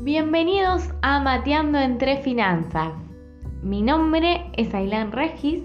Bienvenidos 0.00 0.90
a 1.02 1.18
Mateando 1.18 1.76
entre 1.76 2.18
Finanzas. 2.18 2.92
Mi 3.64 3.82
nombre 3.82 4.48
es 4.56 4.72
Ailán 4.72 5.10
Regis. 5.10 5.60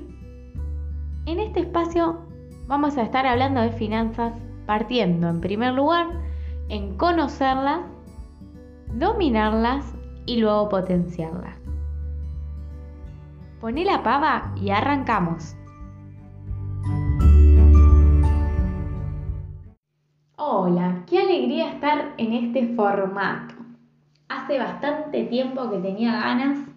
En 1.28 1.40
este 1.40 1.60
espacio 1.60 2.18
vamos 2.66 2.98
a 2.98 3.04
estar 3.04 3.28
hablando 3.28 3.62
de 3.62 3.70
finanzas 3.70 4.34
partiendo 4.66 5.30
en 5.30 5.40
primer 5.40 5.76
lugar 5.76 6.08
en 6.70 6.98
conocerlas, 6.98 7.82
dominarlas 8.96 9.94
y 10.26 10.38
luego 10.38 10.68
potenciarlas. 10.68 11.56
Poné 13.62 13.86
la 13.86 14.02
pava 14.02 14.52
y 14.56 14.72
arrancamos. 14.72 15.56
Hola, 20.38 21.04
qué 21.06 21.20
alegría 21.20 21.74
estar 21.74 22.16
en 22.18 22.34
este 22.34 22.74
formato. 22.76 23.53
Hace 24.36 24.58
bastante 24.58 25.26
tiempo 25.26 25.70
que 25.70 25.78
tenía 25.78 26.14
ganas. 26.14 26.68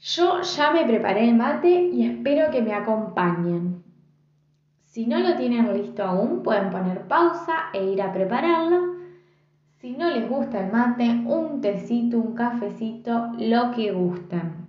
Yo 0.00 0.42
ya 0.42 0.72
me 0.72 0.84
preparé 0.84 1.28
el 1.28 1.36
mate 1.36 1.68
y 1.84 2.04
espero 2.04 2.50
que 2.50 2.62
me 2.62 2.74
acompañen. 2.74 3.84
Si 4.82 5.06
no 5.06 5.20
lo 5.20 5.36
tienen 5.36 5.72
listo 5.72 6.02
aún, 6.02 6.42
pueden 6.42 6.70
poner 6.70 7.06
pausa 7.06 7.70
e 7.72 7.84
ir 7.84 8.02
a 8.02 8.12
prepararlo. 8.12 8.96
Si 9.76 9.92
no 9.96 10.10
les 10.10 10.28
gusta 10.28 10.64
el 10.64 10.72
mate, 10.72 11.08
un 11.26 11.60
tecito, 11.60 12.18
un 12.18 12.34
cafecito, 12.34 13.30
lo 13.38 13.70
que 13.70 13.92
gusten. 13.92 14.68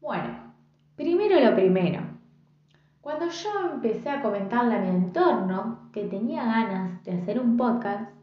Bueno, 0.00 0.52
primero 0.96 1.40
lo 1.40 1.54
primero. 1.54 2.02
Cuando 3.00 3.28
yo 3.30 3.50
empecé 3.72 4.10
a 4.10 4.20
comentarle 4.20 4.74
a 4.74 4.80
mi 4.80 4.88
entorno 4.88 5.88
que 5.92 6.04
tenía 6.04 6.44
ganas 6.44 7.02
de 7.04 7.12
hacer 7.12 7.40
un 7.40 7.56
podcast, 7.56 8.21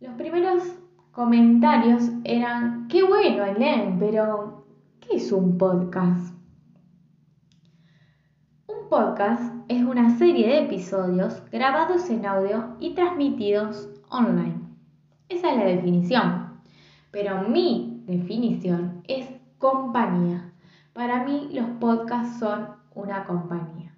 los 0.00 0.14
primeros 0.14 0.62
comentarios 1.12 2.10
eran, 2.24 2.88
qué 2.88 3.02
bueno, 3.02 3.44
Elen, 3.44 3.98
pero 3.98 4.64
¿qué 5.00 5.16
es 5.16 5.30
un 5.30 5.58
podcast? 5.58 6.34
Un 8.66 8.88
podcast 8.88 9.54
es 9.68 9.82
una 9.82 10.16
serie 10.16 10.46
de 10.46 10.64
episodios 10.64 11.42
grabados 11.50 12.08
en 12.08 12.24
audio 12.24 12.76
y 12.80 12.94
transmitidos 12.94 13.90
online. 14.08 14.58
Esa 15.28 15.50
es 15.52 15.58
la 15.58 15.64
definición. 15.64 16.60
Pero 17.10 17.42
mi 17.48 18.02
definición 18.06 19.02
es 19.06 19.28
compañía. 19.58 20.52
Para 20.94 21.24
mí 21.24 21.50
los 21.52 21.68
podcasts 21.78 22.38
son 22.38 22.68
una 22.94 23.24
compañía. 23.24 23.94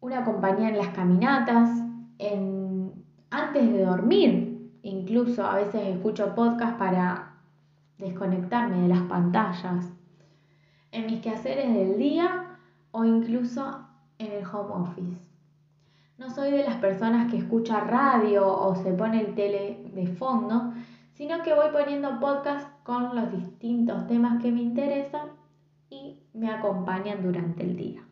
Una 0.00 0.24
compañía 0.24 0.70
en 0.70 0.78
las 0.78 0.88
caminatas, 0.88 1.70
en, 2.18 2.67
antes 3.30 3.72
de 3.72 3.84
dormir. 3.84 4.70
Incluso 4.82 5.44
a 5.44 5.56
veces 5.56 5.86
escucho 5.88 6.34
podcast 6.34 6.78
para 6.78 7.34
desconectarme 7.98 8.80
de 8.82 8.88
las 8.88 9.02
pantallas. 9.02 9.92
En 10.92 11.06
mis 11.06 11.20
quehaceres 11.20 11.74
del 11.74 11.98
día 11.98 12.58
o 12.92 13.04
incluso 13.04 13.84
en 14.18 14.32
el 14.32 14.44
home 14.46 14.74
office. 14.74 15.28
No 16.16 16.30
soy 16.30 16.50
de 16.50 16.64
las 16.64 16.76
personas 16.76 17.30
que 17.30 17.38
escucha 17.38 17.80
radio 17.80 18.46
o 18.46 18.74
se 18.74 18.92
pone 18.92 19.20
el 19.20 19.34
tele 19.34 19.78
de 19.94 20.06
fondo, 20.06 20.72
sino 21.12 21.42
que 21.42 21.54
voy 21.54 21.68
poniendo 21.72 22.18
podcast 22.18 22.68
con 22.82 23.14
los 23.14 23.30
distintos 23.30 24.06
temas 24.06 24.42
que 24.42 24.50
me 24.50 24.62
interesan 24.62 25.28
y 25.90 26.20
me 26.32 26.50
acompañan 26.50 27.22
durante 27.22 27.62
el 27.62 27.76
día. 27.76 28.04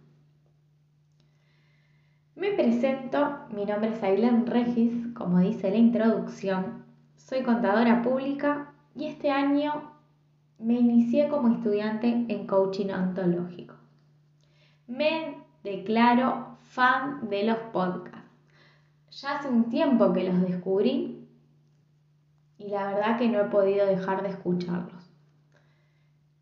Me 2.37 2.53
presento, 2.53 3.39
mi 3.55 3.65
nombre 3.65 3.95
es 3.95 4.03
Ailén 4.03 4.47
Regis, 4.47 5.06
como 5.17 5.39
dice 5.39 5.71
la 5.71 5.77
introducción, 5.77 6.85
soy 7.17 7.43
contadora 7.43 8.03
pública 8.03 8.73
y 8.95 9.07
este 9.07 9.31
año 9.31 9.93
me 10.59 10.75
inicié 10.75 11.29
como 11.29 11.55
estudiante 11.55 12.27
en 12.29 12.47
coaching 12.47 12.91
ontológico. 12.91 13.75
Me 14.87 15.39
declaro 15.65 16.57
fan 16.63 17.29
de 17.29 17.45
los 17.45 17.59
podcasts. 17.73 18.31
Ya 19.11 19.39
hace 19.39 19.49
un 19.49 19.71
tiempo 19.71 20.13
que 20.13 20.25
los 20.25 20.41
descubrí 20.43 21.27
y 22.59 22.69
la 22.69 22.87
verdad 22.87 23.19
que 23.19 23.29
no 23.29 23.41
he 23.41 23.45
podido 23.45 23.87
dejar 23.87 24.23
de 24.23 24.29
escucharlos. 24.29 25.11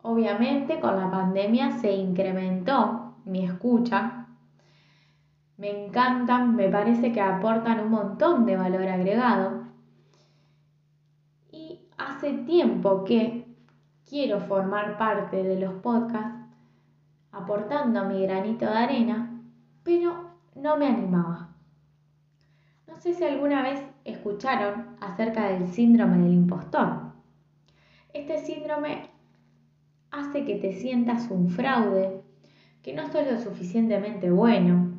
Obviamente 0.02 0.80
con 0.80 0.96
la 0.96 1.10
pandemia 1.10 1.70
se 1.78 1.92
incrementó 1.92 3.14
mi 3.24 3.44
escucha. 3.44 4.23
Me 5.56 5.86
encantan, 5.86 6.56
me 6.56 6.68
parece 6.68 7.12
que 7.12 7.20
aportan 7.20 7.80
un 7.80 7.90
montón 7.90 8.44
de 8.44 8.56
valor 8.56 8.88
agregado. 8.88 9.64
Y 11.52 11.80
hace 11.96 12.32
tiempo 12.32 13.04
que 13.04 13.46
quiero 14.08 14.40
formar 14.40 14.98
parte 14.98 15.42
de 15.42 15.60
los 15.60 15.74
podcasts 15.74 16.44
aportando 17.30 18.04
mi 18.04 18.22
granito 18.22 18.64
de 18.66 18.76
arena, 18.76 19.40
pero 19.82 20.30
no 20.54 20.76
me 20.76 20.86
animaba. 20.86 21.50
No 22.86 22.96
sé 22.96 23.14
si 23.14 23.24
alguna 23.24 23.62
vez 23.62 23.82
escucharon 24.04 24.96
acerca 25.00 25.48
del 25.48 25.68
síndrome 25.68 26.18
del 26.18 26.32
impostor. 26.32 27.12
Este 28.12 28.38
síndrome 28.38 29.10
hace 30.10 30.44
que 30.44 30.56
te 30.56 30.72
sientas 30.72 31.28
un 31.30 31.48
fraude, 31.48 32.22
que 32.82 32.92
no 32.92 33.10
sos 33.10 33.26
lo 33.26 33.38
suficientemente 33.38 34.30
bueno, 34.30 34.93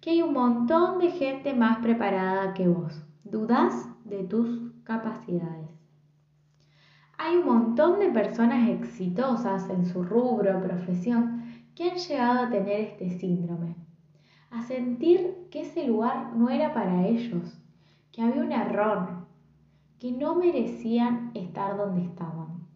que 0.00 0.10
hay 0.10 0.22
un 0.22 0.32
montón 0.32 0.98
de 0.98 1.10
gente 1.10 1.54
más 1.54 1.78
preparada 1.78 2.54
que 2.54 2.68
vos. 2.68 3.02
Dudas 3.24 3.88
de 4.04 4.24
tus 4.24 4.72
capacidades. 4.84 5.70
Hay 7.18 7.36
un 7.36 7.46
montón 7.46 7.98
de 7.98 8.10
personas 8.10 8.68
exitosas 8.68 9.68
en 9.70 9.86
su 9.86 10.02
rubro, 10.04 10.62
profesión, 10.62 11.44
que 11.74 11.90
han 11.90 11.96
llegado 11.96 12.44
a 12.44 12.50
tener 12.50 12.80
este 12.80 13.10
síndrome, 13.10 13.76
a 14.50 14.62
sentir 14.62 15.48
que 15.50 15.62
ese 15.62 15.86
lugar 15.86 16.34
no 16.36 16.50
era 16.50 16.72
para 16.72 17.06
ellos, 17.06 17.58
que 18.12 18.22
había 18.22 18.42
un 18.42 18.52
error, 18.52 19.26
que 19.98 20.12
no 20.12 20.34
merecían 20.34 21.30
estar 21.34 21.76
donde 21.76 22.04
estaban. 22.04 22.66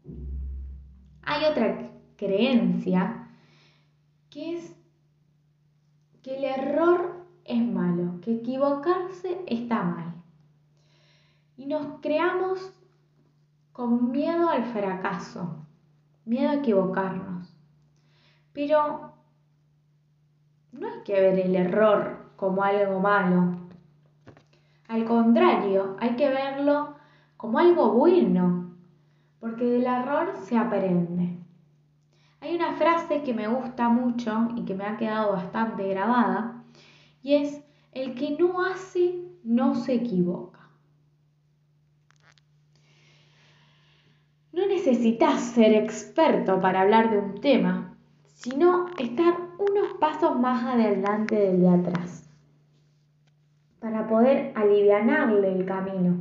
Hay 1.22 1.44
otra 1.44 1.90
creencia 2.16 3.28
que 4.30 4.56
es 4.56 4.79
que 6.30 6.36
el 6.36 6.44
error 6.44 7.24
es 7.44 7.60
malo, 7.60 8.20
que 8.20 8.34
equivocarse 8.34 9.42
está 9.48 9.82
mal. 9.82 10.14
Y 11.56 11.66
nos 11.66 12.00
creamos 12.00 12.72
con 13.72 14.12
miedo 14.12 14.48
al 14.48 14.62
fracaso, 14.66 15.66
miedo 16.24 16.50
a 16.50 16.54
equivocarnos. 16.54 17.52
Pero 18.52 19.10
no 20.70 20.86
hay 20.86 21.00
que 21.02 21.14
ver 21.14 21.40
el 21.40 21.56
error 21.56 22.30
como 22.36 22.62
algo 22.62 23.00
malo. 23.00 23.56
Al 24.86 25.04
contrario, 25.06 25.96
hay 25.98 26.14
que 26.14 26.28
verlo 26.28 26.94
como 27.36 27.58
algo 27.58 27.90
bueno, 27.90 28.76
porque 29.40 29.64
del 29.64 29.86
error 29.86 30.36
se 30.44 30.56
aprende. 30.56 31.40
Hay 32.40 32.56
una 32.56 32.72
frase 32.74 33.22
que 33.22 33.34
me 33.34 33.48
gusta 33.48 33.88
mucho 33.88 34.48
y 34.56 34.64
que 34.64 34.74
me 34.74 34.84
ha 34.84 34.96
quedado 34.96 35.32
bastante 35.32 35.86
grabada 35.88 36.64
y 37.22 37.34
es, 37.34 37.62
el 37.92 38.14
que 38.14 38.36
no 38.38 38.64
hace 38.64 39.20
no 39.44 39.74
se 39.74 39.94
equivoca. 39.94 40.60
No 44.52 44.66
necesitas 44.66 45.40
ser 45.40 45.74
experto 45.74 46.60
para 46.60 46.80
hablar 46.80 47.10
de 47.10 47.18
un 47.18 47.40
tema, 47.40 47.96
sino 48.34 48.86
estar 48.98 49.34
unos 49.58 49.94
pasos 50.00 50.38
más 50.38 50.64
adelante 50.64 51.36
del 51.36 51.60
de 51.60 51.68
atrás, 51.68 52.28
para 53.80 54.06
poder 54.06 54.52
alivianarle 54.56 55.52
el 55.52 55.66
camino. 55.66 56.16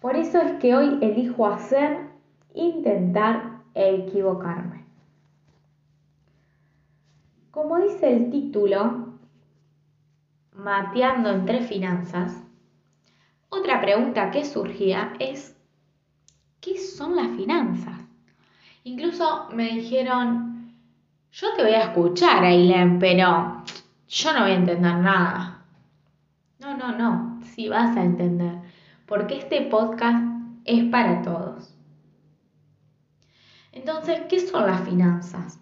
Por 0.00 0.16
eso 0.16 0.40
es 0.40 0.52
que 0.60 0.76
hoy 0.76 0.98
elijo 1.02 1.46
hacer, 1.46 1.98
intentar 2.54 3.55
equivocarme. 3.76 4.84
Como 7.50 7.78
dice 7.78 8.12
el 8.12 8.30
título, 8.30 9.06
Mateando 10.52 11.30
entre 11.30 11.60
finanzas, 11.60 12.42
otra 13.50 13.80
pregunta 13.80 14.30
que 14.30 14.44
surgía 14.44 15.12
es, 15.18 15.54
¿qué 16.60 16.78
son 16.78 17.14
las 17.14 17.28
finanzas? 17.36 18.00
Incluso 18.84 19.48
me 19.52 19.64
dijeron, 19.64 20.72
yo 21.30 21.52
te 21.54 21.62
voy 21.62 21.72
a 21.72 21.84
escuchar, 21.84 22.42
Ailén, 22.44 22.98
pero 22.98 23.62
yo 24.08 24.32
no 24.32 24.40
voy 24.40 24.52
a 24.52 24.54
entender 24.54 24.98
nada. 24.98 25.62
No, 26.58 26.76
no, 26.76 26.96
no, 26.96 27.40
sí 27.42 27.68
vas 27.68 27.96
a 27.96 28.02
entender, 28.02 28.54
porque 29.04 29.38
este 29.38 29.62
podcast 29.62 30.24
es 30.64 30.84
para 30.84 31.20
todos. 31.22 31.75
Entonces, 33.76 34.22
¿qué 34.30 34.40
son 34.40 34.66
las 34.66 34.80
finanzas? 34.88 35.60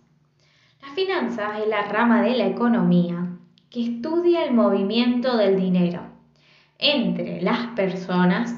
Las 0.80 0.92
finanzas 0.92 1.58
es 1.58 1.66
la 1.66 1.82
rama 1.82 2.22
de 2.22 2.36
la 2.36 2.46
economía 2.46 3.26
que 3.68 3.82
estudia 3.82 4.44
el 4.44 4.54
movimiento 4.54 5.36
del 5.36 5.56
dinero, 5.56 6.00
entre 6.78 7.42
las 7.42 7.66
personas, 7.74 8.54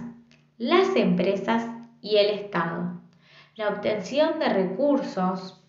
las 0.58 0.94
empresas 0.94 1.66
y 2.02 2.16
el 2.16 2.38
Estado. 2.38 3.00
La 3.54 3.70
obtención 3.70 4.38
de 4.38 4.50
recursos, 4.50 5.64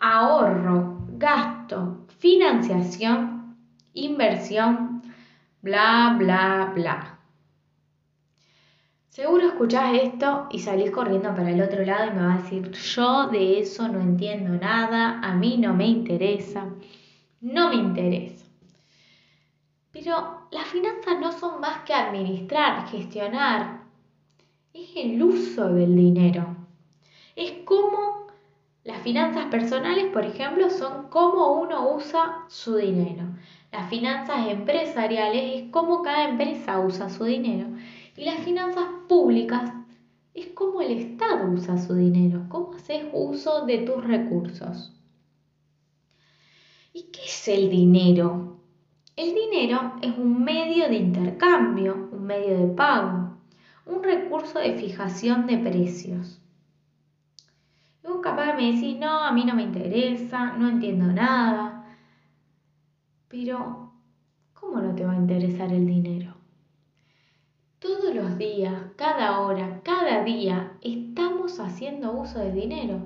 ahorro, 0.00 1.06
gasto, 1.12 2.04
financiación, 2.18 3.56
inversión, 3.94 5.02
bla, 5.62 6.16
bla, 6.18 6.72
bla. 6.74 7.19
Seguro 9.20 9.48
escuchás 9.48 9.92
esto 10.02 10.46
y 10.50 10.60
salís 10.60 10.90
corriendo 10.90 11.34
para 11.34 11.50
el 11.50 11.60
otro 11.60 11.84
lado 11.84 12.10
y 12.10 12.16
me 12.16 12.26
vas 12.26 12.38
a 12.38 12.42
decir, 12.42 12.70
yo 12.70 13.26
de 13.26 13.60
eso 13.60 13.86
no 13.86 14.00
entiendo 14.00 14.54
nada, 14.54 15.20
a 15.22 15.34
mí 15.34 15.58
no 15.58 15.74
me 15.74 15.88
interesa, 15.88 16.70
no 17.42 17.68
me 17.68 17.74
interesa. 17.74 18.46
Pero 19.92 20.48
las 20.50 20.64
finanzas 20.68 21.20
no 21.20 21.32
son 21.32 21.60
más 21.60 21.80
que 21.82 21.92
administrar, 21.92 22.88
gestionar. 22.88 23.82
Es 24.72 24.88
el 24.96 25.22
uso 25.22 25.68
del 25.68 25.94
dinero. 25.94 26.56
Es 27.36 27.52
como 27.66 28.26
las 28.84 29.02
finanzas 29.02 29.44
personales, 29.50 30.06
por 30.14 30.24
ejemplo, 30.24 30.70
son 30.70 31.08
cómo 31.10 31.60
uno 31.60 31.94
usa 31.94 32.46
su 32.48 32.76
dinero. 32.76 33.24
Las 33.70 33.90
finanzas 33.90 34.48
empresariales 34.48 35.62
es 35.62 35.70
cómo 35.70 36.00
cada 36.00 36.30
empresa 36.30 36.80
usa 36.80 37.10
su 37.10 37.24
dinero. 37.24 37.66
Y 38.16 38.24
las 38.24 38.40
finanzas 38.40 38.86
públicas 39.08 39.72
es 40.34 40.48
cómo 40.48 40.80
el 40.80 40.92
Estado 40.98 41.50
usa 41.50 41.78
su 41.78 41.94
dinero, 41.94 42.46
cómo 42.48 42.74
haces 42.74 43.04
uso 43.12 43.66
de 43.66 43.78
tus 43.78 44.04
recursos. 44.04 44.92
¿Y 46.92 47.04
qué 47.12 47.24
es 47.24 47.48
el 47.48 47.70
dinero? 47.70 48.60
El 49.16 49.34
dinero 49.34 49.96
es 50.02 50.16
un 50.16 50.42
medio 50.42 50.88
de 50.88 50.96
intercambio, 50.96 52.08
un 52.12 52.24
medio 52.24 52.58
de 52.58 52.66
pago, 52.74 53.36
un 53.86 54.02
recurso 54.02 54.58
de 54.58 54.74
fijación 54.74 55.46
de 55.46 55.58
precios. 55.58 56.40
Y 58.02 58.08
vos 58.08 58.20
capaz 58.22 58.54
me 58.56 58.72
decís, 58.72 58.98
no, 58.98 59.24
a 59.24 59.32
mí 59.32 59.44
no 59.44 59.54
me 59.54 59.62
interesa, 59.62 60.52
no 60.56 60.68
entiendo 60.68 61.06
nada. 61.06 61.84
Pero, 63.28 63.92
¿cómo 64.54 64.80
no 64.80 64.94
te 64.94 65.04
va 65.04 65.12
a 65.12 65.16
interesar 65.16 65.72
el 65.72 65.86
dinero? 65.86 66.39
Todos 67.80 68.14
los 68.14 68.36
días, 68.36 68.74
cada 68.96 69.40
hora, 69.40 69.80
cada 69.82 70.22
día, 70.22 70.72
estamos 70.82 71.58
haciendo 71.60 72.12
uso 72.12 72.38
del 72.38 72.54
dinero. 72.54 73.00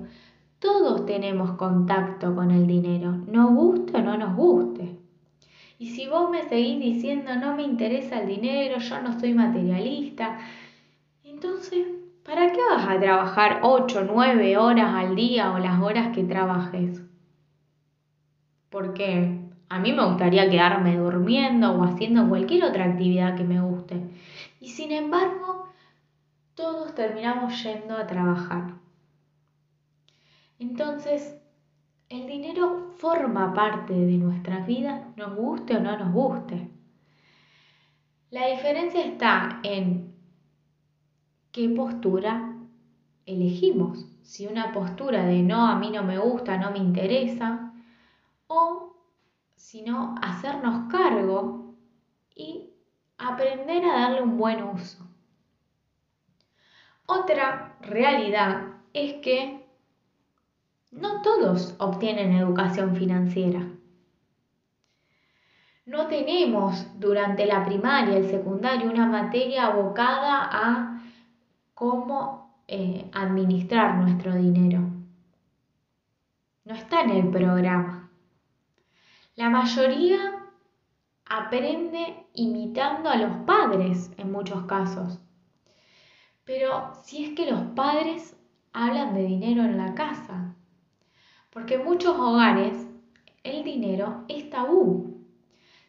Todos 0.59 1.05
tenemos 1.05 1.51
contacto 1.51 2.35
con 2.35 2.51
el 2.51 2.67
dinero, 2.67 3.13
nos 3.25 3.53
guste 3.53 3.95
o 3.95 4.01
no 4.01 4.17
nos 4.17 4.35
guste. 4.35 4.97
Y 5.79 5.91
si 5.91 6.09
vos 6.09 6.29
me 6.29 6.43
seguís 6.49 6.81
diciendo 6.81 7.37
no 7.37 7.55
me 7.55 7.63
interesa 7.63 8.19
el 8.19 8.27
dinero, 8.27 8.79
yo 8.79 9.01
no 9.01 9.17
soy 9.17 9.33
materialista, 9.33 10.39
entonces, 11.23 11.87
¿para 12.25 12.51
qué 12.51 12.59
vas 12.69 12.85
a 12.85 12.99
trabajar 12.99 13.61
8, 13.63 14.05
9 14.13 14.57
horas 14.57 14.93
al 14.93 15.15
día 15.15 15.53
o 15.53 15.57
las 15.57 15.81
horas 15.81 16.13
que 16.13 16.25
trabajes? 16.25 17.01
Porque 18.69 19.39
a 19.69 19.79
mí 19.79 19.93
me 19.93 20.05
gustaría 20.05 20.49
quedarme 20.49 20.97
durmiendo 20.97 21.71
o 21.71 21.83
haciendo 21.83 22.27
cualquier 22.29 22.65
otra 22.65 22.85
actividad 22.85 23.35
que 23.35 23.43
me 23.43 23.61
guste. 23.61 24.01
Y 24.65 24.69
sin 24.69 24.91
embargo, 24.91 25.67
todos 26.55 26.95
terminamos 26.95 27.61
yendo 27.61 27.95
a 27.95 28.07
trabajar. 28.07 28.79
Entonces, 30.57 31.39
el 32.09 32.25
dinero 32.25 32.89
forma 32.97 33.53
parte 33.53 33.93
de 33.93 34.17
nuestra 34.17 34.61
vida, 34.61 35.13
nos 35.17 35.35
guste 35.35 35.77
o 35.77 35.81
no 35.81 35.95
nos 35.99 36.11
guste. 36.11 36.71
La 38.31 38.47
diferencia 38.47 39.05
está 39.05 39.59
en 39.61 40.15
qué 41.51 41.69
postura 41.69 42.57
elegimos. 43.27 44.07
Si 44.23 44.47
una 44.47 44.71
postura 44.71 45.27
de 45.27 45.43
no, 45.43 45.67
a 45.67 45.75
mí 45.75 45.91
no 45.91 46.01
me 46.01 46.17
gusta, 46.17 46.57
no 46.57 46.71
me 46.71 46.79
interesa, 46.79 47.71
o 48.47 48.97
si 49.55 49.83
no, 49.83 50.15
hacernos 50.23 50.91
cargo 50.91 51.75
y 52.35 52.71
aprender 53.17 53.85
a 53.85 53.99
darle 54.01 54.21
un 54.21 54.37
buen 54.37 54.63
uso. 54.63 55.05
Otra 57.05 57.77
realidad 57.81 58.73
es 58.93 59.15
que 59.21 59.65
no 60.91 61.21
todos 61.21 61.75
obtienen 61.77 62.33
educación 62.33 62.95
financiera. 62.95 63.67
No 65.85 66.07
tenemos 66.07 66.87
durante 66.99 67.45
la 67.45 67.63
primaria, 67.63 68.17
el 68.17 68.29
secundario, 68.29 68.89
una 68.89 69.05
materia 69.05 69.67
abocada 69.67 70.49
a 70.51 71.01
cómo 71.75 72.59
eh, 72.67 73.07
administrar 73.13 73.95
nuestro 73.97 74.33
dinero. 74.33 74.79
No 76.63 76.73
está 76.73 77.01
en 77.01 77.11
el 77.11 77.29
programa. 77.29 78.09
La 79.35 79.49
mayoría 79.51 80.34
aprende 81.25 82.27
imitando 82.33 83.09
a 83.09 83.17
los 83.17 83.37
padres 83.45 84.11
en 84.17 84.31
muchos 84.31 84.65
casos. 84.65 85.19
Pero 86.43 86.93
si 87.03 87.25
es 87.25 87.35
que 87.35 87.49
los 87.49 87.61
padres 87.75 88.37
hablan 88.73 89.13
de 89.13 89.23
dinero 89.23 89.63
en 89.63 89.77
la 89.77 89.95
casa, 89.95 90.55
porque 91.49 91.75
en 91.75 91.85
muchos 91.85 92.15
hogares 92.17 92.87
el 93.43 93.63
dinero 93.63 94.25
es 94.27 94.49
tabú. 94.49 95.25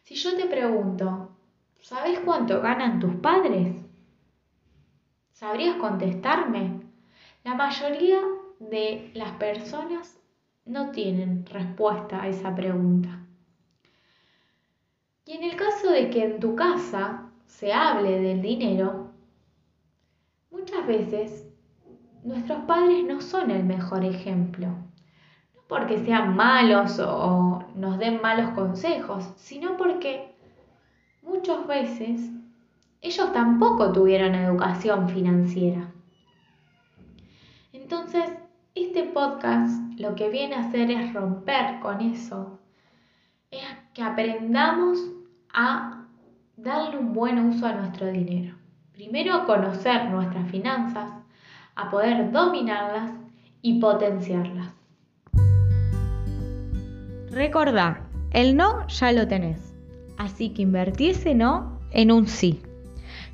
Si 0.03 0.15
yo 0.15 0.35
te 0.35 0.45
pregunto, 0.45 1.35
¿sabes 1.81 2.19
cuánto 2.21 2.61
ganan 2.61 2.99
tus 2.99 3.15
padres? 3.15 3.75
¿Sabrías 5.31 5.75
contestarme? 5.75 6.81
La 7.43 7.53
mayoría 7.53 8.21
de 8.59 9.11
las 9.13 9.31
personas 9.33 10.19
no 10.65 10.91
tienen 10.91 11.45
respuesta 11.45 12.23
a 12.23 12.27
esa 12.27 12.55
pregunta. 12.55 13.26
Y 15.27 15.33
en 15.33 15.43
el 15.43 15.57
caso 15.57 15.91
de 15.91 16.09
que 16.09 16.23
en 16.23 16.39
tu 16.39 16.55
casa 16.55 17.29
se 17.45 17.73
hable 17.73 18.21
del 18.21 18.41
dinero, 18.41 19.11
muchas 20.49 20.87
veces 20.87 21.45
nuestros 22.23 22.59
padres 22.63 23.03
no 23.03 23.19
son 23.19 23.51
el 23.51 23.65
mejor 23.65 24.05
ejemplo 24.05 24.69
porque 25.67 25.97
sean 25.97 26.33
malos 26.35 26.97
o 26.99 27.61
nos 27.75 27.99
den 27.99 28.21
malos 28.21 28.51
consejos, 28.51 29.33
sino 29.35 29.75
porque 29.75 30.33
muchas 31.21 31.67
veces 31.67 32.31
ellos 33.01 33.33
tampoco 33.33 33.91
tuvieron 33.91 34.33
educación 34.33 35.09
financiera. 35.09 35.91
Entonces, 37.73 38.31
este 38.75 39.03
podcast 39.03 39.77
lo 39.99 40.15
que 40.15 40.29
viene 40.29 40.55
a 40.55 40.61
hacer 40.61 40.89
es 40.89 41.13
romper 41.13 41.81
con 41.81 41.99
eso, 41.99 42.59
es 43.51 43.61
que 43.93 44.01
aprendamos 44.01 44.99
a 45.59 46.05
darle 46.55 46.99
un 46.99 47.13
buen 47.13 47.39
uso 47.39 47.65
a 47.65 47.73
nuestro 47.73 48.05
dinero. 48.05 48.55
Primero 48.93 49.33
a 49.33 49.45
conocer 49.47 50.07
nuestras 50.11 50.51
finanzas, 50.51 51.11
a 51.75 51.89
poder 51.89 52.31
dominarlas 52.31 53.11
y 53.63 53.79
potenciarlas. 53.79 54.71
Recordá, 57.31 58.07
el 58.31 58.55
no 58.55 58.87
ya 58.87 59.11
lo 59.11 59.27
tenés, 59.27 59.73
así 60.19 60.49
que 60.49 60.61
invertí 60.61 61.09
ese 61.09 61.33
no 61.33 61.79
en 61.89 62.11
un 62.11 62.27
sí. 62.27 62.61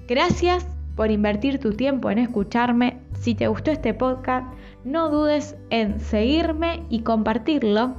Gracias 0.07 0.65
por 0.95 1.11
invertir 1.11 1.59
tu 1.59 1.73
tiempo 1.73 2.09
en 2.09 2.19
escucharme. 2.19 3.01
Si 3.19 3.35
te 3.35 3.47
gustó 3.47 3.71
este 3.71 3.93
podcast, 3.93 4.47
no 4.85 5.09
dudes 5.09 5.57
en 5.71 5.99
seguirme 5.99 6.83
y 6.89 7.01
compartirlo. 7.01 7.95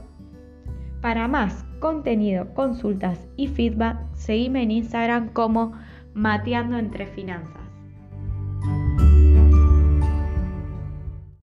Para 1.04 1.28
más 1.28 1.66
contenido, 1.80 2.54
consultas 2.54 3.28
y 3.37 3.49
feedback, 3.49 3.99
seguime 4.14 4.62
en 4.62 4.70
Instagram 4.70 5.34
como 5.34 5.73
Mateando 6.14 6.78
entre 6.78 7.06
Finanzas. 7.08 7.63